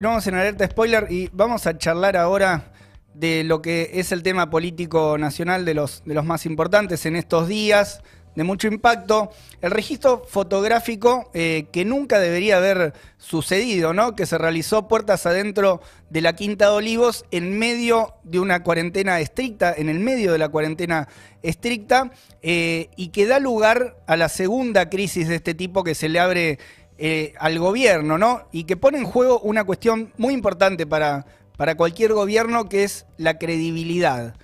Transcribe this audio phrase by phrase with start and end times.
[0.00, 2.70] Vamos en alerta spoiler y vamos a charlar ahora
[3.14, 7.16] de lo que es el tema político nacional de los, de los más importantes en
[7.16, 8.00] estos días,
[8.36, 14.14] de mucho impacto, el registro fotográfico eh, que nunca debería haber sucedido, ¿no?
[14.14, 19.18] Que se realizó puertas adentro de la Quinta de Olivos en medio de una cuarentena
[19.18, 21.08] estricta, en el medio de la cuarentena
[21.42, 26.08] estricta, eh, y que da lugar a la segunda crisis de este tipo que se
[26.08, 26.60] le abre
[27.00, 28.48] eh, al gobierno, ¿no?
[28.50, 31.26] Y que pone en juego una cuestión muy importante para,
[31.56, 34.34] para cualquier gobierno, que es la credibilidad.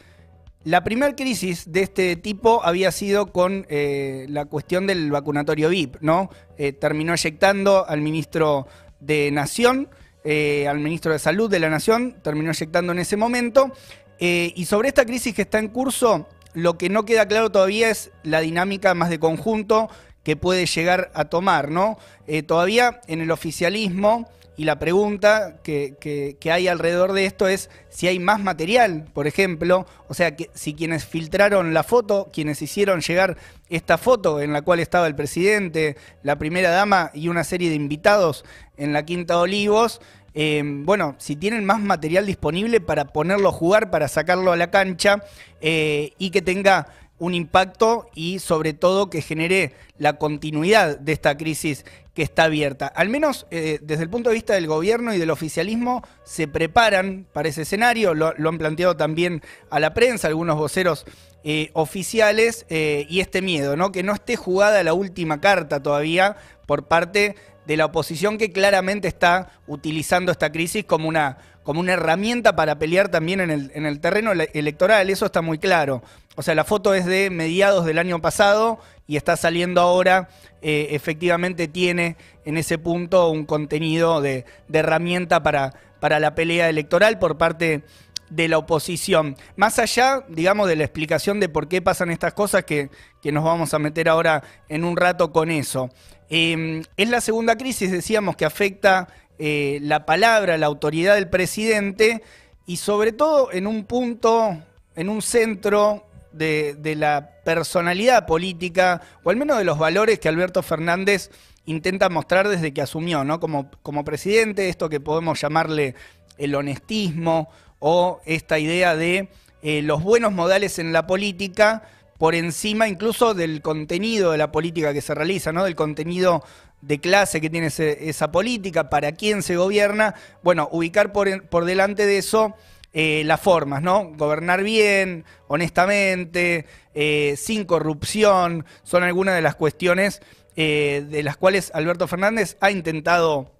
[0.62, 5.96] La primera crisis de este tipo había sido con eh, la cuestión del vacunatorio VIP,
[6.00, 6.30] ¿no?
[6.56, 8.68] Eh, terminó eyectando al ministro
[9.00, 9.88] de Nación,
[10.24, 13.72] al ministro de Salud de la Nación, terminó eyectando en ese momento.
[14.18, 18.12] y sobre esta crisis que está en curso, lo que no queda claro todavía es
[18.22, 19.90] la dinámica más de conjunto
[20.24, 21.98] que puede llegar a tomar, ¿no?
[22.26, 28.06] Eh, todavía en el oficialismo, y la pregunta que, hay alrededor de esto es si
[28.06, 33.36] hay más material, por ejemplo, o sea, si quienes filtraron la foto, quienes hicieron llegar
[33.68, 37.74] esta foto en la cual estaba el presidente, la primera dama y una serie de
[37.74, 38.44] invitados
[38.76, 40.00] en la Quinta de Olivos,
[40.34, 44.70] eh, bueno, si tienen más material disponible para ponerlo a jugar, para sacarlo a la
[44.70, 45.22] cancha
[45.60, 51.36] eh, y que tenga un impacto y sobre todo que genere la continuidad de esta
[51.36, 51.84] crisis
[52.14, 52.86] que está abierta.
[52.86, 57.26] Al menos eh, desde el punto de vista del gobierno y del oficialismo se preparan
[57.32, 61.04] para ese escenario, lo, han planteado también a la prensa, algunos voceros
[61.42, 63.92] eh, oficiales, eh, y este miedo, ¿no?
[63.92, 66.36] que no esté jugada la última carta todavía
[66.66, 67.36] por parte
[67.66, 72.78] de la oposición que claramente está utilizando esta crisis como una, como una herramienta para
[72.78, 76.02] pelear también en el, en el terreno electoral, eso está muy claro.
[76.36, 80.28] O sea, la foto es de mediados del año pasado y está saliendo ahora,
[80.62, 87.18] eh, efectivamente tiene en ese punto un contenido de, herramienta para, para la pelea electoral
[87.18, 87.84] por parte
[88.30, 89.36] de la oposición.
[89.56, 92.90] Más allá, digamos, de la explicación de por qué pasan estas cosas, que,
[93.22, 95.90] que nos vamos a meter ahora en un rato con eso.
[96.28, 102.22] Em, es la segunda crisis, decíamos, que afecta eh, la palabra, la autoridad del presidente
[102.66, 104.56] y sobre todo en un punto,
[104.96, 110.62] en un centro de, la personalidad política, o al menos de los valores que Alberto
[110.62, 111.30] Fernández
[111.66, 113.40] intenta mostrar desde que asumió, ¿no?
[113.40, 115.94] Como, como presidente, esto que podemos llamarle
[116.36, 119.28] el honestismo o esta idea de
[119.62, 121.82] eh, los buenos modales en la política
[122.18, 125.64] por encima incluso del contenido de la política que se realiza, ¿no?
[125.64, 126.44] Del contenido
[126.80, 130.14] de clase que tiene esa política, para quién se gobierna.
[130.42, 132.54] Bueno, ubicar por, por delante de eso
[132.96, 134.12] eh, las formas, ¿no?
[134.16, 140.22] Gobernar bien, honestamente, eh, sin corrupción, son algunas de las cuestiones
[140.54, 143.50] eh, de las cuales Alberto Fernández ha intentado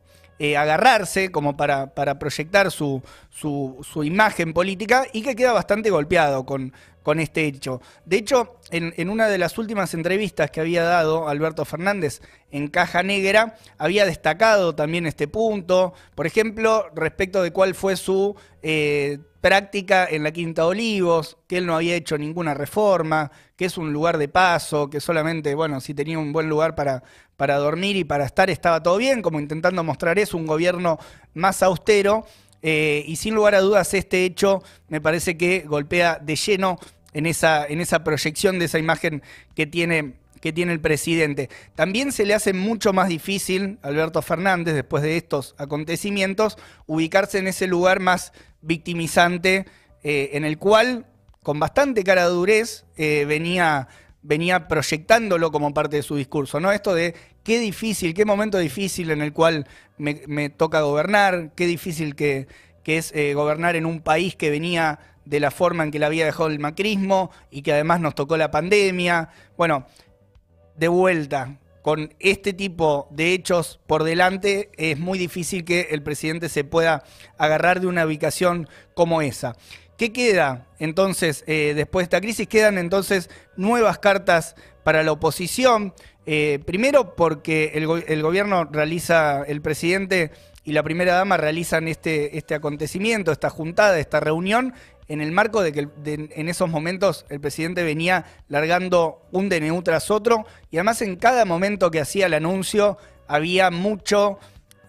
[0.59, 3.03] agarrarse como para, para proyectar su,
[3.34, 6.72] su, imagen política y que queda bastante golpeado con,
[7.03, 7.81] con este hecho.
[8.05, 13.03] De hecho, en, una de las últimas entrevistas que había dado Alberto Fernández en Caja
[13.03, 20.06] Negra, había destacado también este punto, por ejemplo, respecto de cuál fue su eh, práctica
[20.09, 23.93] en la Quinta de Olivos, que él no había hecho ninguna reforma, que es un
[23.93, 27.03] lugar de paso, que solamente, bueno, si tenía un buen lugar para,
[27.37, 30.99] para dormir y para estar estaba todo bien, como intentando mostrar eso, un gobierno
[31.34, 32.25] más austero.
[32.66, 36.78] Eh, y sin lugar a dudas este hecho me parece que golpea de lleno
[37.12, 39.22] en esa, en esa proyección de esa imagen
[39.54, 41.50] que tiene, que tiene el presidente.
[41.75, 47.36] También se le hace mucho más difícil a Alberto Fernández, después de estos acontecimientos, ubicarse
[47.36, 48.32] en ese lugar más
[48.62, 49.66] victimizante
[50.02, 51.04] eh, en el cual,
[51.42, 53.88] con bastante cara de durez, eh, venía
[54.25, 56.73] venía proyectándolo como parte de su discurso, ¿no?
[56.73, 57.15] Esto de
[57.45, 59.69] qué difícil, qué momento difícil en el cual
[59.99, 62.49] me, toca gobernar, qué difícil que,
[62.85, 66.25] es eh, gobernar en un país que venía de la forma en que la había
[66.25, 69.29] dejado el macrismo y que además nos tocó la pandemia.
[69.57, 69.87] Bueno,
[70.77, 76.49] de vuelta, con este tipo de hechos por delante, es muy difícil que el presidente
[76.49, 77.05] se pueda
[77.37, 79.55] agarrar de una ubicación como esa.
[80.05, 82.47] ¿Qué queda entonces eh, después de esta crisis?
[82.47, 85.95] Quedan entonces nuevas cartas para la oposición.
[86.27, 90.31] Eh, primero porque el, gobierno realiza, el presidente
[90.62, 94.75] y la primera dama realizan este, este acontecimiento, esta juntada, esta reunión,
[95.09, 100.11] en el marco de que en esos momentos el presidente venía largando un DNU tras
[100.11, 104.39] otro y además en cada momento que hacía el anuncio había mucho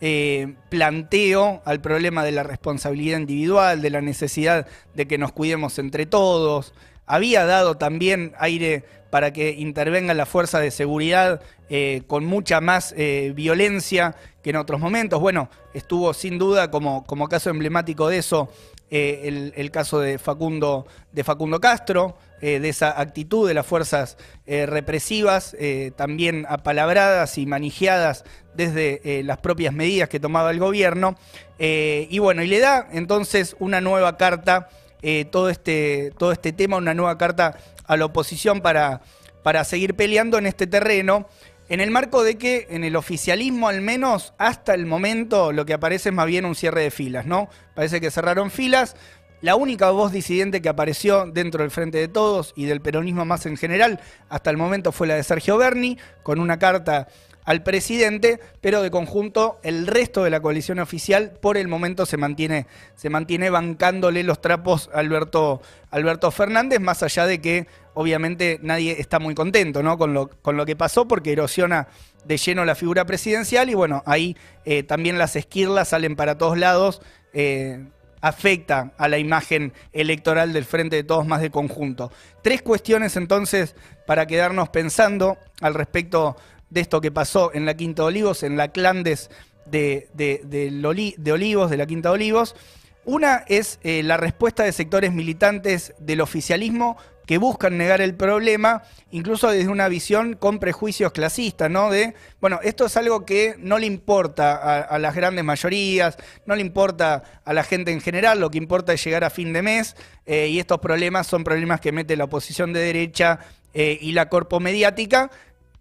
[0.02, 5.80] eh, planteo al problema de la responsabilidad individual, de la necesidad de que nos cuidemos
[5.80, 6.74] entre todos.
[7.06, 12.94] había dado también aire para que intervengan las fuerzas de seguridad eh, con mucha más
[12.98, 15.22] eh, violencia que en otros momentos.
[15.22, 18.50] Bueno, estuvo sin duda como, como caso emblemático de eso
[18.92, 25.56] eh, el, caso de Facundo, de Facundo Castro, de esa actitud de las fuerzas represivas,
[25.96, 28.24] también apalabradas y manijeadas
[28.54, 31.16] desde las propias medidas que tomaba el gobierno.
[31.58, 34.70] y bueno, y le da entonces una nueva carta,
[35.32, 39.02] todo, este, todo este tema, una nueva carta a la oposición para,
[39.44, 41.28] para seguir peleando en este terreno,
[41.70, 45.74] en el marco de que en el oficialismo al menos hasta el momento lo que
[45.74, 47.50] aparece es más bien un cierre de filas, ¿no?
[47.74, 48.96] Parece que cerraron filas.
[49.46, 53.46] La única voz disidente que apareció dentro del Frente de Todos y del peronismo más
[53.46, 57.08] en general hasta el momento fue la de Sergio Berni, con una carta
[57.44, 62.18] al presidente, pero de conjunto el resto de la coalición oficial por el momento se
[62.18, 62.66] mantiene,
[62.96, 65.62] se mantiene bancándole los trapos a Alberto,
[65.92, 70.00] Alberto Fernández, más allá de que obviamente nadie está muy contento ¿no?
[70.00, 71.88] con, lo, con lo que pasó porque erosiona
[72.26, 76.58] de lleno la figura presidencial y bueno, ahí eh, también las esquirlas salen para todos
[76.58, 77.04] lados.
[77.32, 77.86] Eh,
[78.26, 82.12] afecta a la imagen electoral del Frente de Todos más de conjunto.
[82.42, 83.76] Tres cuestiones entonces
[84.08, 86.36] para quedarnos pensando al respecto
[86.72, 89.30] de esto que pasó en la Quinta de Olivos, en la Clandes
[89.68, 92.56] de, de, Olivos, de la Quinta de Olivos.
[93.06, 98.84] Una es eh, la respuesta de sectores militantes del oficialismo que buscan negar el problema,
[99.12, 101.90] incluso desde una visión con prejuicios clasistas, ¿no?
[101.90, 106.62] De, bueno, esto es algo que no le importa a, las grandes mayorías, no le
[106.62, 109.96] importa a la gente en general, lo que importa es llegar a fin de mes,
[110.26, 113.40] eh, y estos problemas son problemas que mete la oposición de derecha
[113.74, 115.32] eh, y la corpo mediática,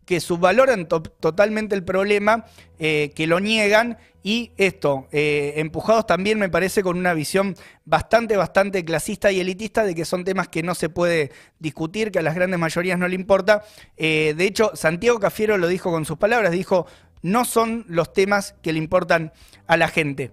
[0.04, 2.44] que subvaloran totalmente el problema,
[2.78, 7.54] eh, que lo niegan y esto, eh, empujados también me parece con una visión
[7.84, 12.20] bastante, bastante clasista y elitista de que son temas que no se puede discutir, que
[12.20, 13.62] a las grandes mayorías no le importa.
[13.98, 16.86] Eh, de hecho, Santiago Cafiero lo dijo con sus palabras, dijo,
[17.20, 19.32] no son los temas que le importan
[19.66, 20.30] a la gente.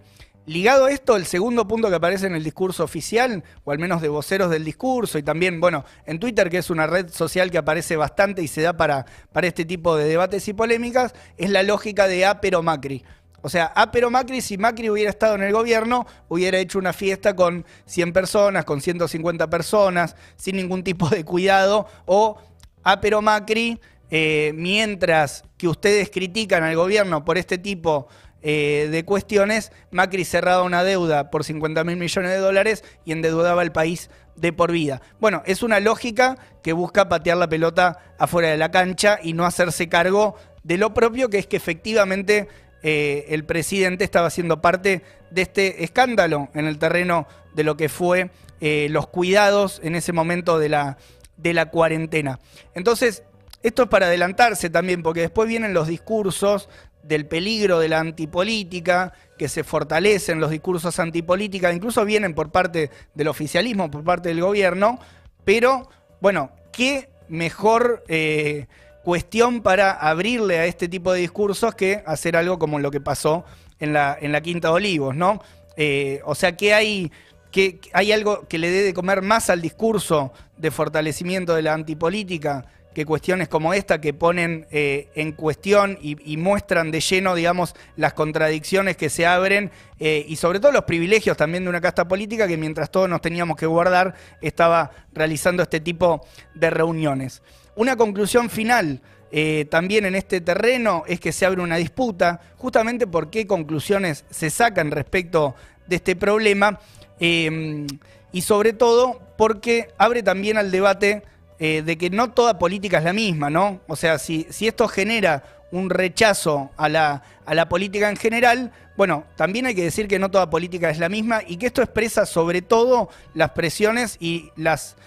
[0.51, 4.01] Ligado a esto, el segundo punto que aparece en el discurso oficial, o al menos
[4.01, 7.57] de voceros del discurso, y también, bueno, en Twitter, que es una red social que
[7.57, 11.63] aparece bastante y se da para, para este tipo de debates y polémicas, es la
[11.63, 13.01] lógica de A pero Macri.
[13.41, 16.91] O sea, A pero Macri, si Macri hubiera estado en el gobierno, hubiera hecho una
[16.91, 22.37] fiesta con 100 personas, con 150 personas, sin ningún tipo de cuidado, o
[22.83, 28.09] A pero Macri, eh, mientras que ustedes critican al gobierno por este tipo
[28.43, 33.61] eh, de cuestiones, Macri cerraba una deuda por 50 mil millones de dólares y endeudaba
[33.61, 35.01] el país de por vida.
[35.19, 39.45] Bueno, es una lógica que busca patear la pelota afuera de la cancha y no
[39.45, 42.47] hacerse cargo de lo propio, que es que efectivamente
[42.83, 47.89] eh, el presidente estaba siendo parte de este escándalo en el terreno de lo que
[47.89, 50.97] fue eh, los cuidados en ese momento de la,
[51.37, 52.39] de la cuarentena.
[52.73, 53.23] Entonces,
[53.63, 56.69] esto es para adelantarse también, porque después vienen los discursos
[57.03, 62.89] del peligro de la antipolítica, que se fortalecen los discursos antipolítica, incluso vienen por parte
[63.13, 64.99] del oficialismo, por parte del gobierno,
[65.43, 65.89] pero
[66.19, 68.67] bueno, qué mejor eh,
[69.03, 73.45] cuestión para abrirle a este tipo de discursos que hacer algo como lo que pasó
[73.79, 75.41] en la, en la Quinta de Olivos, ¿no?
[75.77, 77.11] Eh, o sea, que hay,
[77.51, 81.73] que hay algo que le dé de comer más al discurso de fortalecimiento de la
[81.73, 87.75] antipolítica que cuestiones como esta que ponen eh, en cuestión y, muestran de lleno, digamos,
[87.95, 92.07] las contradicciones que se abren eh, y sobre todo los privilegios también de una casta
[92.07, 97.41] política que mientras todos nos teníamos que guardar estaba realizando este tipo de reuniones.
[97.75, 103.07] Una conclusión final eh, también en este terreno es que se abre una disputa, justamente
[103.07, 105.55] por qué conclusiones se sacan respecto
[105.87, 106.79] de este problema
[107.19, 111.21] y sobre todo porque abre también al debate
[111.63, 113.81] eh, de que no toda política es la misma, ¿no?
[113.87, 118.71] O sea, si, si esto genera un rechazo a la, a la política en general,
[118.97, 121.83] bueno, también hay que decir que no toda política es la misma y que esto
[121.83, 124.97] expresa sobre todo las presiones y las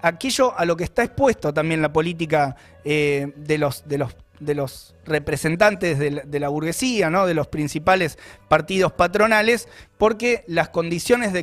[0.00, 4.54] aquello a lo que está expuesto también la política eh, de, los, de los de
[4.54, 7.26] los representantes de la, burguesía, ¿no?
[7.26, 11.40] de los principales partidos patronales, porque las condiciones de,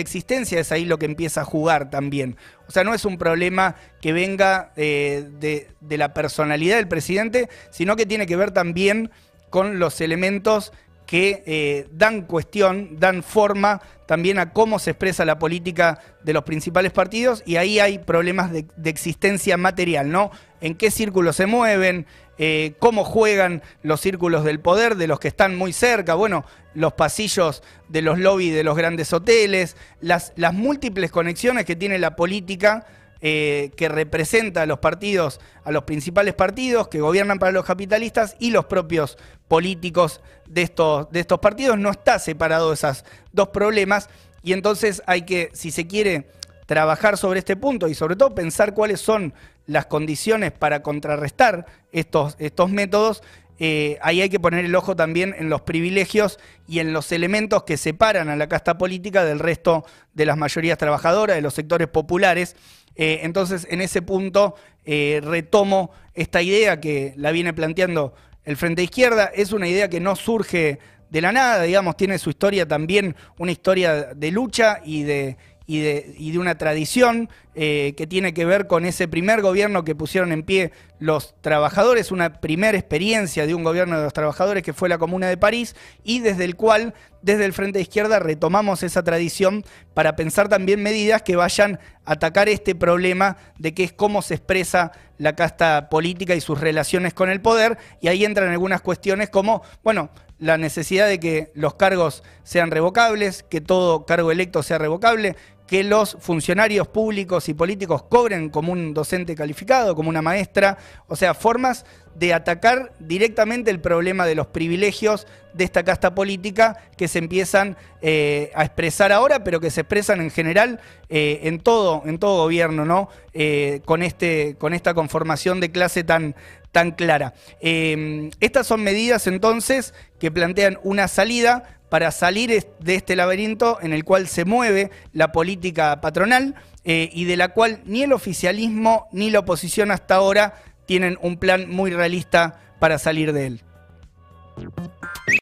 [0.00, 2.36] existencia es ahí lo que empieza a jugar también.
[2.68, 7.96] O sea, no es un problema que venga eh, de, la personalidad del presidente, sino
[7.96, 9.10] que tiene que ver también
[9.50, 10.72] con los elementos
[11.10, 16.44] que eh, dan cuestión, dan forma también a cómo se expresa la política de los
[16.44, 20.30] principales partidos y ahí hay problemas de, existencia material, ¿no?
[20.60, 22.06] En qué círculos se mueven,
[22.38, 26.92] eh, cómo juegan los círculos del poder de los que están muy cerca, bueno, los
[26.92, 32.86] pasillos de los lobbies de los grandes hoteles, las múltiples conexiones que tiene la política
[33.22, 38.36] eh, que representa a los partidos, a los principales partidos que gobiernan para los capitalistas
[38.38, 41.78] y los propios políticos de estos, de estos partidos.
[41.78, 44.08] No está separado esos dos problemas
[44.42, 46.28] y entonces hay que, si se quiere
[46.66, 49.34] trabajar sobre este punto y sobre todo pensar cuáles son
[49.66, 53.22] las condiciones para contrarrestar estos, estos métodos,
[53.62, 57.64] eh, ahí hay que poner el ojo también en los privilegios y en los elementos
[57.64, 61.86] que separan a la casta política del resto de las mayorías trabajadoras, de los sectores
[61.86, 62.56] populares.
[62.96, 64.54] Eh, entonces, en ese punto,
[64.86, 68.14] eh, retomo esta idea que la viene planteando
[68.46, 69.30] el Frente Izquierda.
[69.34, 70.78] Es una idea que no surge
[71.10, 75.36] de la nada, digamos, tiene su historia también, una historia de lucha y de,
[75.70, 80.32] y de, una tradición eh, que tiene que ver con ese primer gobierno que pusieron
[80.32, 84.88] en pie los trabajadores, una primera experiencia de un gobierno de los trabajadores que fue
[84.88, 89.04] la Comuna de París y desde el cual, desde el Frente de Izquierda, retomamos esa
[89.04, 94.22] tradición para pensar también medidas que vayan a atacar este problema de que es cómo
[94.22, 98.80] se expresa la casta política y sus relaciones con el poder y ahí entran algunas
[98.80, 100.10] cuestiones como, bueno,
[100.40, 105.36] la necesidad de que los cargos sean revocables, que todo cargo electo sea revocable,
[105.70, 111.14] que los funcionarios públicos y políticos cobren como un docente calificado, como una maestra, o
[111.14, 111.86] sea, formas
[112.16, 117.76] de atacar directamente el problema de los privilegios de esta casta política que se empiezan
[118.02, 122.42] eh, a expresar ahora, pero que se expresan en general eh, en, todo, en todo
[122.42, 123.08] gobierno, ¿no?
[123.32, 126.34] Eh, con, este, con esta conformación de clase tan,
[126.72, 127.34] tan clara.
[127.60, 134.04] estas son medidas entonces que plantean una salida para salir de este laberinto en el
[134.04, 139.30] cual se mueve la política patronal eh, y de la cual ni el oficialismo ni
[139.30, 140.54] la oposición hasta ahora
[140.86, 143.62] tienen un plan muy realista para salir de él.